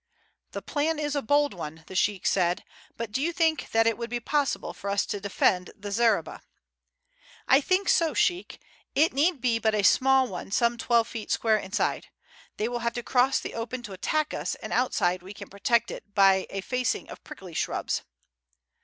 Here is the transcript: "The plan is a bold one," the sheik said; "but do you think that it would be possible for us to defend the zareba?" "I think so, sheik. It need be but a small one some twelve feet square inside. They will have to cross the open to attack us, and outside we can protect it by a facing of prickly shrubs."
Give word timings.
"The 0.53 0.63
plan 0.63 0.97
is 0.97 1.15
a 1.15 1.21
bold 1.21 1.53
one," 1.53 1.83
the 1.85 1.93
sheik 1.93 2.25
said; 2.25 2.63
"but 2.97 3.11
do 3.11 3.21
you 3.21 3.31
think 3.31 3.69
that 3.69 3.85
it 3.85 3.99
would 3.99 4.09
be 4.09 4.19
possible 4.19 4.73
for 4.73 4.89
us 4.89 5.05
to 5.05 5.19
defend 5.21 5.69
the 5.77 5.91
zareba?" 5.91 6.41
"I 7.47 7.61
think 7.61 7.87
so, 7.87 8.15
sheik. 8.15 8.59
It 8.95 9.13
need 9.13 9.41
be 9.41 9.59
but 9.59 9.75
a 9.75 9.83
small 9.83 10.27
one 10.27 10.49
some 10.49 10.75
twelve 10.79 11.07
feet 11.07 11.29
square 11.29 11.57
inside. 11.57 12.07
They 12.57 12.67
will 12.67 12.79
have 12.79 12.93
to 12.93 13.03
cross 13.03 13.39
the 13.39 13.53
open 13.53 13.83
to 13.83 13.93
attack 13.93 14.33
us, 14.33 14.55
and 14.55 14.73
outside 14.73 15.21
we 15.21 15.35
can 15.35 15.49
protect 15.51 15.91
it 15.91 16.15
by 16.15 16.47
a 16.49 16.61
facing 16.61 17.07
of 17.11 17.23
prickly 17.23 17.53
shrubs." 17.53 18.01